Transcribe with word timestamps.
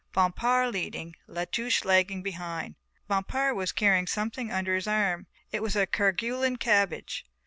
Bompard 0.13 0.71
leading, 0.73 1.15
La 1.27 1.45
Touche 1.45 1.85
lagging 1.85 2.23
behind. 2.23 2.73
Bompard 3.07 3.55
was 3.55 3.71
carrying 3.71 4.07
something 4.07 4.51
under 4.51 4.73
his 4.73 4.87
arm, 4.87 5.27
it 5.51 5.61
was 5.61 5.75
a 5.75 5.85
Kerguelen 5.85 6.57
cabbage. 6.57 7.23